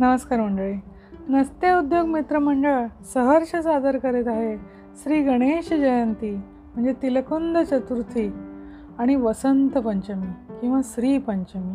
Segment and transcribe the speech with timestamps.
[0.00, 0.74] नमस्कार मंडळी.
[1.28, 4.56] नसते उद्योग मित्रमंडळ सहर्ष सादर करीत आहे
[5.02, 6.36] श्री गणेश जयंती
[6.74, 8.32] म्हणजे तिलकुंद चतुर्थी
[8.98, 11.72] आणि वसंत पंचमी किंवा श्री पंचमी.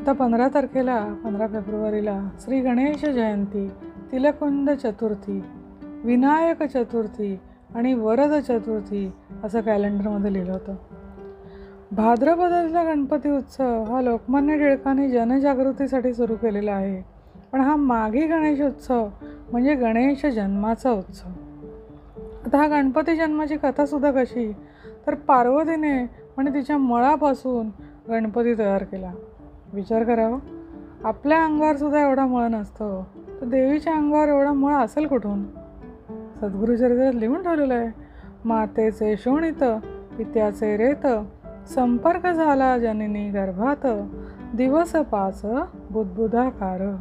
[0.00, 3.70] आता पंधरा तारखेला पंधरा फेब्रुवारीला श्री गणेश जयंती
[4.12, 5.44] तिलकुंद चतुर्थी
[6.04, 7.40] विनायक चतुर्थी
[7.74, 9.12] आणि वरद चतुर्थी
[9.44, 10.74] असं कॅलेंडरमध्ये लिहिलं होतं.
[11.96, 17.02] भाद्रपदातला गणपती उत्सव हा लोकमान्य टिळकांनी जनजागृतीसाठी सुरू केलेला आहे.
[17.52, 19.08] पण हा माघी गणेश उत्सव
[19.52, 21.28] म्हणजे गणेश जन्माचा उत्सव.
[22.46, 24.52] आता हा गणपती जन्माची कथासुद्धा कशी?
[25.06, 27.70] तर पार्वतीने म्हणजे तिच्या मळापासून
[28.08, 29.12] गणपती तयार केला.
[29.72, 30.40] विचार करावा हो.
[31.04, 33.06] आपल्या अंगावरसुद्धा एवढा मळ नसतो.
[33.40, 35.44] तर देवीच्या अंगावर एवढा मळ असेल कुठून?
[36.40, 37.88] सद्गुरुचरित्रात लिहून ठेवलेलं आहे.
[38.44, 39.64] मातेचे शोणित
[40.18, 41.06] पित्याचे रेत
[41.68, 43.86] संपर्क झाला जननी गर्भात
[44.56, 45.44] दिवस पाच
[45.90, 46.96] बुद्धबुधाकार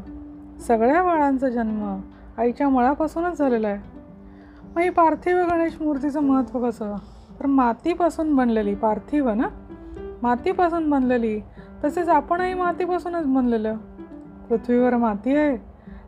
[0.59, 1.99] सगळ्या बाळांचा जन्म
[2.37, 3.77] आईच्या मळापासूनच झालेला आहे.
[4.75, 6.95] मग ही पार्थिव गणेश मूर्तीचं महत्त्व कसं?
[7.39, 9.47] तर मातीपासून बनलेली पार्थिव ना?
[10.23, 11.39] मातीपासून बनलेली
[11.83, 13.77] तसेच आपणही मातीपासूनच बनलेलं.
[14.49, 15.57] पृथ्वीवर माती आहे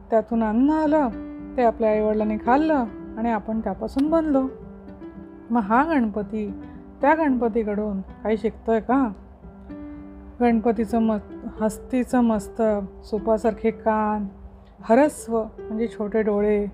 [0.10, 1.10] त्यातून अन्न आलं
[1.58, 2.86] ते आपल्या आईवडिलांनी खाल्लं
[3.18, 4.48] आणि आपण त्यापासून बनलो.
[5.50, 6.54] मग हा गणपती
[7.04, 9.08] त्या गणपतीकडून काही शिकतोय का?
[10.42, 14.26] गणपतीचं मस्त हस्तीचं मस्तक सुपासारखे कान
[14.84, 16.66] हरस्व म्हणजे छोटे डोळे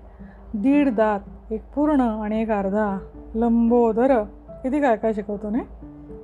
[0.54, 2.98] दीड दात एक पूर्ण आणि एक अर्धा
[3.34, 4.22] लंबोदर.
[4.62, 5.58] किती काय काय शिकवतो ने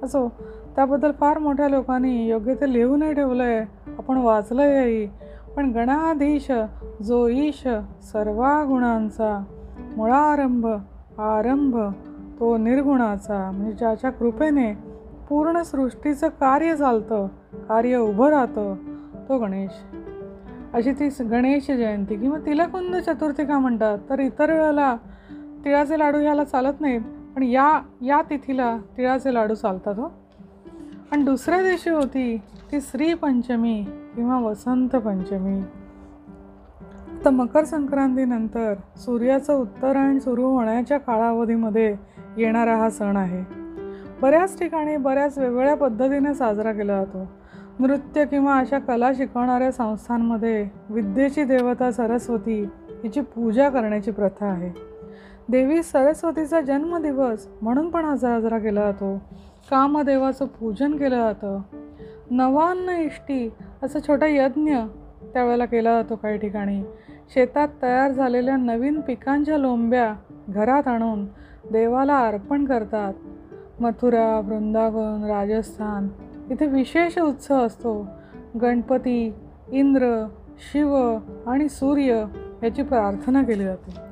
[0.02, 0.28] असो
[0.76, 3.60] त्याबद्दल फार मोठ्या लोकांनी योग्य ते लिहूनही ठेवलं आहे
[3.98, 5.06] आपण वाचलं
[5.56, 6.50] पण गणाधीश
[7.02, 7.62] जो ईश
[8.02, 9.44] सर्वा गुणांचा
[9.96, 10.66] मुळारंभ
[11.18, 11.76] आरंभ
[12.40, 14.72] तो निर्गुणाचा म्हणजे ज्याच्या कृपेने
[15.28, 17.26] पूर्ण सृष्टीचं कार्य चालतं
[17.68, 18.74] कार्य उभं राहतं
[19.28, 19.70] तो गणेश.
[20.74, 23.98] अशी ती गणेश जयंती किंवा तिलकुंद चतुर्थी का म्हणतात.
[24.10, 24.96] तर इतर वेळेला
[25.64, 27.00] तिळाचे लाडू ह्याला चालत नाहीत
[27.36, 30.12] पण या या तिथीला तिळाचे लाडू चालतात हो.
[31.12, 32.36] आणि दुसऱ्या दिवशी होती
[32.72, 35.60] ती श्री पंचमी किंवा वसंत पंचमी.
[37.24, 41.96] तर मकर संक्रांतीनंतर सूर्याचं उत्तरायण सुरू होण्याच्या कालावधीमध्ये
[42.36, 43.66] येणारा हा सण आहे.
[44.22, 47.26] बऱ्याच ठिकाणी बऱ्याच वेगवेगळ्या पद्धतीने साजरा केला जातो.
[47.78, 52.68] नृत्य किंवा अशा कला शिकवणाऱ्या संस्थांमध्ये विद्येची देवता सरस्वती
[53.02, 54.72] हिची पूजा करण्याची प्रथा आहे.
[55.48, 59.22] देवी सरस्वतीचा जन्मदिवस म्हणून पण हा साजरा केला जातो.
[59.70, 61.60] कामदेवाचं पूजन केलं जातं.
[62.30, 63.52] नवान्न इष्टी
[63.82, 64.76] असं छोटा यज्ञ
[65.32, 66.82] त्यावेळेला केला जातो काही ठिकाणी.
[67.34, 70.14] शेतात तयार झालेल्या नवीन पिकांच्या लोंब्या
[70.48, 71.26] घरात आणून
[71.72, 73.14] देवाला अर्पण करतात.
[73.80, 76.08] मथुरा वृंदावन राजस्थान
[76.50, 78.06] इथे विशेष उत्सव असतो.
[78.62, 79.34] गणपती
[79.72, 80.26] इंद्र
[80.72, 80.96] शिव
[81.46, 82.24] आणि सूर्य
[82.62, 84.06] याची प्रार्थना केली जाते.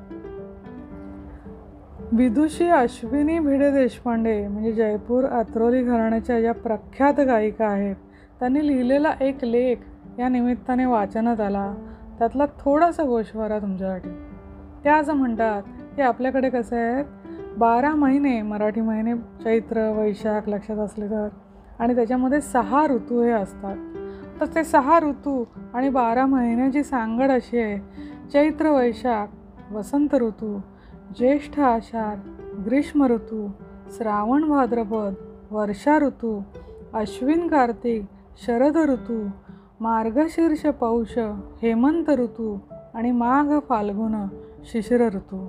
[2.11, 7.95] विदुषी अश्विनी भिडे देशपांडे म्हणजे जयपूर अत्रोली घराण्याच्या ज्या प्रख्यात गायिका आहेत.
[8.39, 9.75] त्यांनी लिहिलेला एक लेख
[10.19, 11.75] या निमित्ताने वाचनात आला.
[12.19, 14.09] त्यातला थोडासा गोषवारा तुमच्यासाठी.
[14.83, 15.63] त्या असं म्हणतात
[15.95, 17.05] की आपल्याकडे कसं आहेत
[17.57, 21.27] बारा महिने मराठी महिने चैत्र वैशाख लक्षात असले तर.
[21.79, 23.77] आणि त्याच्यामध्ये सहा ऋतू हे असतात.
[24.39, 25.43] तर ते सहा ऋतू
[25.73, 27.77] आणि बारा महिन्याची सांगड अशी आहे
[28.33, 29.27] चैत्र वैशाख
[29.73, 30.59] वसंत ऋतू
[31.17, 32.17] ज्येष्ठ आषाढ
[32.59, 33.47] ग्रीष्म ऋतू
[33.97, 35.13] श्रावण भाद्रपद
[35.51, 36.41] वर्षा ऋतू
[36.93, 38.05] अश्विन कार्तिक
[38.47, 39.27] शरद ऋतू
[39.79, 41.17] मार्गशीर्ष पौष
[41.61, 42.57] हेमंत ऋतू
[42.93, 44.15] आणि माघ फाल्गुन
[44.63, 45.47] शिशिर ऋतू.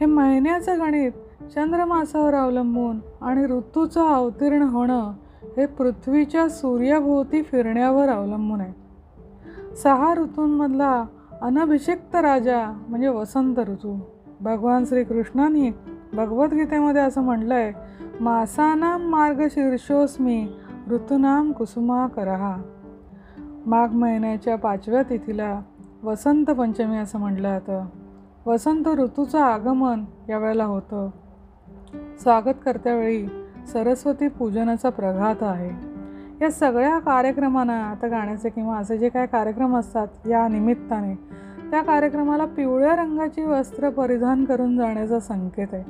[0.00, 1.12] हे महिन्याचं गणित
[1.54, 5.12] चंद्रमासावर अवलंबून आणि ऋतूचं अवतीर्ण होणं
[5.56, 8.72] हे पृथ्वीच्या सूर्याभोवती फिरण्यावर अवलंबून आहे.
[9.74, 11.04] सहा ऋतूंमधला
[11.40, 13.98] अनभिषिक्त राजा म्हणजे वसंत ऋतू.
[14.40, 15.70] भगवान श्रीकृष्णांनी
[16.12, 17.72] भगवद्गीतेमध्ये असं म्हटलं आहे
[18.20, 20.48] मासानाम मार्ग शीर्षोस्मी
[20.90, 22.56] ऋतूनाम कुसुमा करहा.
[23.66, 25.60] माघ महिन्याच्या पाचव्या तिथीला
[26.02, 27.86] वसंत पंचमी असं म्हटलं जातं.
[28.46, 31.10] वसंत ऋतूचं आगमन यावेळेला होतं.
[32.20, 33.26] स्वागत करत्यावेळी
[33.72, 35.70] सरस्वती पूजनाचा प्रघात आहे.
[36.42, 41.14] या सगळ्या कार्यक्रमांना आता गाण्याचे किंवा असे जे काय कार्यक्रम असतात या निमित्ताने
[41.70, 45.84] त्या कार्यक्रमाला पिवळ्या रंगाची वस्त्र परिधान करून जाण्याचा संकेत आहे.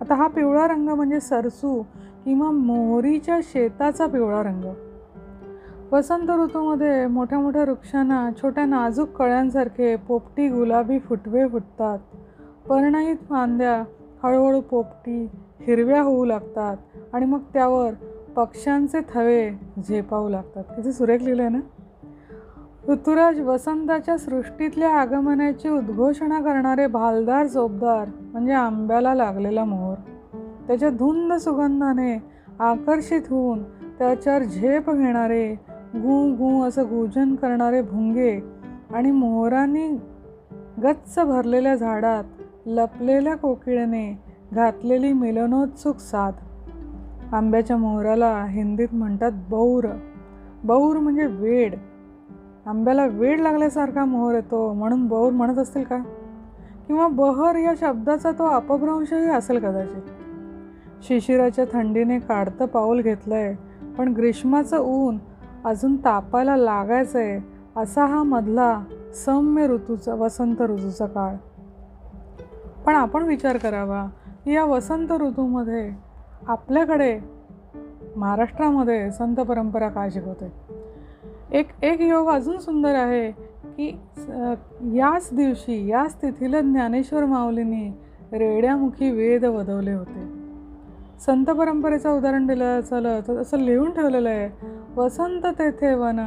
[0.00, 1.82] आता हा पिवळा रंग म्हणजे सरसू
[2.24, 4.91] किंवा मोहरीच्या शेताचा पिवळा रंग.
[5.92, 11.98] वसंत ऋतूमध्ये मोठ्या मोठ्या वृक्षांना छोट्या नाजूक कळ्यांसारखे पोपटी गुलाबी फुटवे फुटतात.
[12.68, 13.84] पर्णहित फांद्या
[14.22, 15.30] हळूहळू पोपटी
[15.60, 16.76] हिरव्या होऊ लागतात
[17.12, 17.92] आणि मग त्यावर
[18.36, 19.50] पक्ष्यांचे थवे
[19.88, 20.64] झेपावू लागतात.
[20.64, 21.60] किती सुरेख लिहिलं आहे ना?
[22.88, 29.96] ऋतुराज वसंताच्या सृष्टीतल्या आगमनाची उद्घोषणा करणारे भालदार जोबदार म्हणजे आंब्याला लागलेला मोहर.
[30.66, 32.22] त्याच्या धुंद सुगंधाने
[32.60, 33.62] आकर्षित होऊन
[33.98, 38.40] त्याच्यावर झेप घेणारे गू गू असं गुजन करणारे भुंगे
[38.94, 39.88] आणि मोहरांनी
[40.82, 42.24] गच्च भरलेल्या झाडात
[42.66, 44.18] लपलेल्या कोकिळेने
[44.52, 46.32] घातलेली मिलनोत्सुक साथ
[47.34, 49.86] आंब्याच्या मोहराला हिंदीत म्हणतात बौर.
[50.64, 51.74] बौर म्हणजे वेड.
[52.66, 55.98] आंब्याला वेड लागल्यासारखा मोहर येतो म्हणून बौर म्हणत असतील का?
[56.86, 60.02] किंवा बहर या शब्दाचा तो अपभ्रंशही असेल कदाचित.
[61.02, 63.54] शिशिराच्या थंडीने काढतं पाऊल घेतलंय
[63.98, 65.18] पण ग्रीष्माचं ऊन
[65.64, 66.56] अजून तापायला
[67.16, 67.38] आहे
[67.76, 68.82] असा हा मधला
[69.14, 71.34] सौम्य ऋतूचा वसंत ऋतूचा काळ.
[72.86, 74.04] पण आपण विचार करावा
[74.44, 75.90] की या वसंत ऋतूमध्ये
[76.46, 77.18] आपल्याकडे
[78.16, 80.52] महाराष्ट्रामध्ये संत परंपरा काय शिकवते?
[81.50, 83.30] एक एक योग अजून सुंदर आहे
[83.76, 83.88] की
[84.98, 87.88] याच दिवशी याच तिथीला ज्ञानेश्वर माऊलींनी
[88.32, 90.26] रेड्यामुखी वेद वधवले होते.
[91.26, 94.48] संत परंपरेचं उदाहरण दिलं झालं तर असं लिहून ठेवलेलं आहे
[94.96, 96.20] वसंत तेथे वन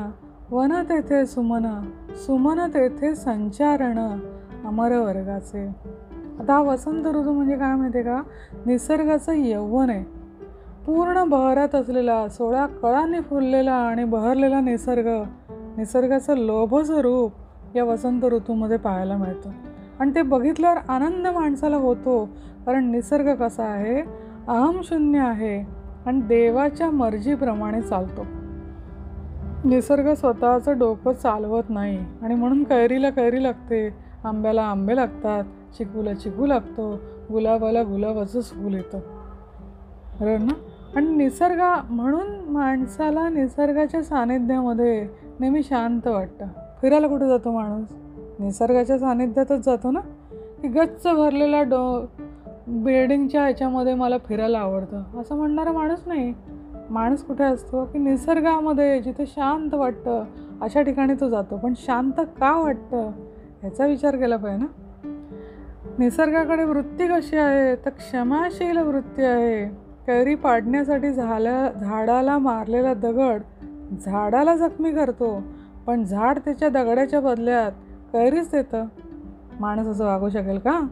[0.51, 3.99] वन तेथे सुमन सुमन तेथे संचारण
[4.65, 5.67] अमर वर्गाचे
[6.39, 8.21] आता हा वसंत ऋतू म्हणजे काय माहिती आहे का?
[8.65, 10.03] निसर्गाचं यौवन आहे.
[10.85, 15.07] पूर्ण बहरात असलेला सोळा कळांनी फुललेला आणि बहरलेला निसर्ग
[15.77, 17.31] निसर्गाचं लोभचं रूप
[17.75, 19.49] या वसंत ऋतूमध्ये पाहायला मिळतं.
[19.99, 22.29] आणि ते बघितल्यावर आनंद माणसाला होतो
[22.65, 24.01] कारण निसर्ग कसा आहे?
[24.47, 25.67] अहमशून्य आहे
[26.05, 28.25] आणि देवाच्या मर्जीप्रमाणे चालतो.
[29.65, 32.05] निसर्ग स्वतःचं डोकं चालवत नाही.
[32.21, 33.89] आणि म्हणून कैरीला कैरी लागते.
[34.23, 35.43] आंब्याला आंबे लागतात.
[35.77, 36.99] चिकूला चिकू लागतो.
[37.31, 38.99] गुलाबाला गुलाबाचंच फूल येतं.
[40.19, 40.53] बरोबर ना?
[40.95, 45.07] आणि निसर्ग म्हणून माणसाला निसर्गाच्या सानिध्यामध्ये
[45.39, 46.45] नेहमी शांत वाटतं.
[46.81, 47.87] फिरायला कुठं जातो माणूस?
[48.39, 49.99] निसर्गाच्या सानिध्यातच जातो ना?
[50.61, 52.11] की गच्च भरलेला डो
[52.67, 55.21] बिल्डिंगच्या ह्याच्यामध्ये मला फिरायला आवडतं.
[55.21, 56.33] असं म्हणणारा माणूस नाही.
[56.89, 60.23] माणूस कुठे असतो की निसर्गामध्ये जिथे शांत वाटतं
[60.61, 61.57] अशा ठिकाणी तो जातो.
[61.57, 63.11] पण शांत का वाटतं?
[63.61, 64.81] ह्याचा विचार केला पाहिजे ना?
[65.99, 67.75] निसर्गाकडे वृत्ती कशी आहे?
[67.75, 69.65] तर क्षमाशील वृत्ती आहे.
[70.07, 73.41] कैरी पाडण्यासाठी झाल्या झाडाला मारलेला दगड
[74.01, 75.41] झाडाला जखमी करतो.
[75.87, 77.71] पण झाड त्याच्या दगडाच्या बदल्यात
[78.13, 78.85] कैरीच देतं.
[79.59, 80.87] माणूस असं वागू शकेल का?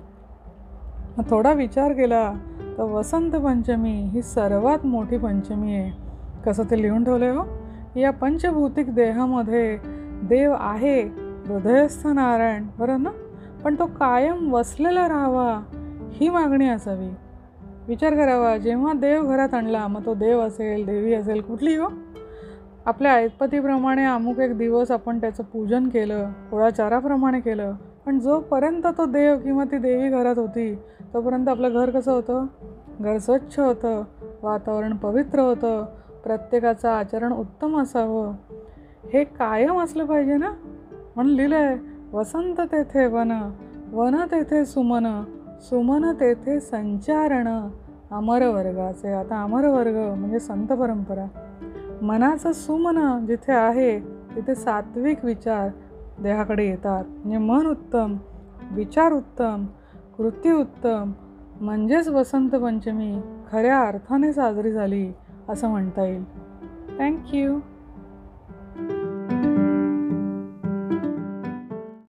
[1.17, 2.33] मग थोडा विचार केला.
[2.77, 5.91] तर वसंत पंचमी ही सर्वात मोठी पंचमी आहे.
[6.45, 7.45] कसं ते लिहून ठेवलं हो?
[7.99, 9.77] या पंचभौतिक देहामध्ये
[10.23, 11.01] देव आहे
[11.47, 13.09] हृदयस्थ नारायण बरं ना?
[13.63, 15.63] पण तो कायम वसलेला राहावा
[16.11, 17.09] ही मागणी असावी.
[17.87, 21.87] विचार करावा जेव्हा देव घरात आणला मग तो देव असेल देवी असेल कुठली हो.
[22.85, 27.73] आपल्या ऐतपतीप्रमाणे अमुक एक दिवस आपण त्याचं पूजन केलं कुळाचाराप्रमाणे केलं
[28.05, 30.75] पण जोपर्यंत तो देव किंवा ती देवी घरात होती
[31.13, 32.45] तोपर्यंत आपलं घर कसं होतं?
[32.99, 34.03] घर स्वच्छ होतं
[34.43, 35.85] वातावरण पवित्र होतं
[36.23, 38.33] प्रत्येकाचं आचरण उत्तम असावं.
[39.13, 40.51] हे कायम असलं पाहिजे ना?
[41.15, 41.77] म्हणून लिहिलं आहे
[42.13, 43.49] वसंत तेथे वन
[43.91, 45.23] वन तेथे सुमन
[45.61, 47.47] सुमन तेथे संचारण
[48.11, 51.25] अमरवर्गाचे आता अमरवर्ग म्हणजे संत परंपरा.
[52.01, 53.99] मनाचं सुमन जिथे आहे
[54.35, 55.69] तिथे सात्विक विचार
[56.19, 57.03] देहाकडे येतात.
[57.05, 58.17] म्हणजे मन उत्तम
[58.71, 59.65] विचार उत्तम
[60.17, 61.11] कृती उत्तम
[61.61, 65.11] म्हणजेच वसंत पंचमी खऱ्या अर्थाने साजरी झाली
[65.49, 66.23] असं म्हणता येईल.
[66.99, 67.59] थँक्यू